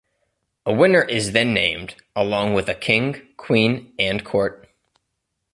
[0.65, 4.67] A winner is then named, along with a king, queen, and court.